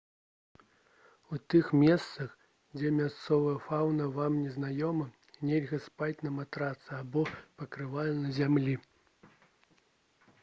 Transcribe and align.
у 1.35 1.37
тых 1.53 1.65
месцах 1.81 2.31
дзе 2.77 2.91
мясцовая 2.99 3.53
фаўна 3.65 4.07
вам 4.15 4.39
не 4.45 4.53
знаёма 4.55 5.05
нельга 5.49 5.79
спаць 5.89 6.23
на 6.29 6.31
матрацы 6.39 6.91
або 7.01 7.23
пакрывале 7.63 8.15
на 8.23 8.33
зямлі 8.39 8.73